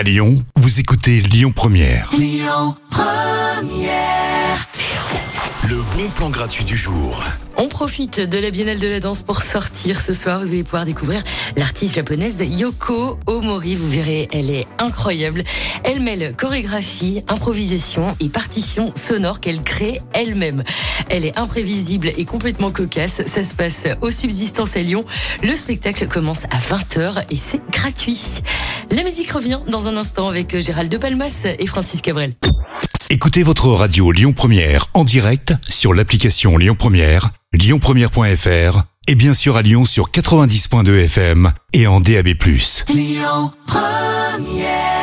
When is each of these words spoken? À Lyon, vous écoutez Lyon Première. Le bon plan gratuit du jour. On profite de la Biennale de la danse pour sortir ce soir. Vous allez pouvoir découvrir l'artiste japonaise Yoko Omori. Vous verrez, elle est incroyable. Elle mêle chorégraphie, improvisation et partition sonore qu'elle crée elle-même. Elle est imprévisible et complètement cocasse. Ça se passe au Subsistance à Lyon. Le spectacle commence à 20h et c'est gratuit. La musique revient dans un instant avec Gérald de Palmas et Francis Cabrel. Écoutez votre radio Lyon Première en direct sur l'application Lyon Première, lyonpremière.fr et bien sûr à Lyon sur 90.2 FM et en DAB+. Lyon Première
À 0.00 0.02
Lyon, 0.02 0.42
vous 0.56 0.80
écoutez 0.80 1.20
Lyon 1.20 1.52
Première. 1.54 2.10
Le 5.68 5.76
bon 5.94 6.08
plan 6.16 6.30
gratuit 6.30 6.64
du 6.64 6.74
jour. 6.74 7.22
On 7.58 7.68
profite 7.68 8.18
de 8.18 8.38
la 8.38 8.50
Biennale 8.50 8.78
de 8.78 8.88
la 8.88 9.00
danse 9.00 9.20
pour 9.20 9.42
sortir 9.42 10.00
ce 10.00 10.14
soir. 10.14 10.40
Vous 10.40 10.48
allez 10.48 10.64
pouvoir 10.64 10.86
découvrir 10.86 11.22
l'artiste 11.54 11.96
japonaise 11.96 12.40
Yoko 12.40 13.18
Omori. 13.26 13.74
Vous 13.74 13.90
verrez, 13.90 14.26
elle 14.32 14.48
est 14.48 14.66
incroyable. 14.78 15.44
Elle 15.84 16.00
mêle 16.00 16.34
chorégraphie, 16.34 17.22
improvisation 17.28 18.16
et 18.20 18.30
partition 18.30 18.94
sonore 18.96 19.40
qu'elle 19.40 19.62
crée 19.62 20.00
elle-même. 20.14 20.64
Elle 21.10 21.26
est 21.26 21.38
imprévisible 21.38 22.10
et 22.16 22.24
complètement 22.24 22.70
cocasse. 22.70 23.20
Ça 23.26 23.44
se 23.44 23.52
passe 23.52 23.86
au 24.00 24.10
Subsistance 24.10 24.76
à 24.76 24.80
Lyon. 24.80 25.04
Le 25.42 25.54
spectacle 25.54 26.08
commence 26.08 26.44
à 26.44 26.58
20h 26.58 27.24
et 27.28 27.36
c'est 27.36 27.60
gratuit. 27.70 28.40
La 28.92 29.04
musique 29.04 29.30
revient 29.30 29.60
dans 29.68 29.86
un 29.86 29.96
instant 29.96 30.28
avec 30.28 30.58
Gérald 30.58 30.90
de 30.90 30.98
Palmas 30.98 31.46
et 31.58 31.66
Francis 31.66 32.00
Cabrel. 32.00 32.34
Écoutez 33.08 33.42
votre 33.44 33.68
radio 33.68 34.10
Lyon 34.10 34.32
Première 34.32 34.86
en 34.94 35.04
direct 35.04 35.54
sur 35.68 35.94
l'application 35.94 36.56
Lyon 36.56 36.74
Première, 36.76 37.30
lyonpremière.fr 37.52 38.82
et 39.06 39.14
bien 39.14 39.34
sûr 39.34 39.56
à 39.56 39.62
Lyon 39.62 39.84
sur 39.84 40.10
90.2 40.10 41.04
FM 41.04 41.52
et 41.72 41.86
en 41.86 42.00
DAB+. 42.00 42.28
Lyon 42.88 43.52
Première 43.66 44.99